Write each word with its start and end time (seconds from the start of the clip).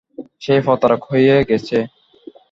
সে 0.43 0.53
প্রতারক 0.65 1.01
হয়ে 1.11 1.35
গেছে। 1.49 1.77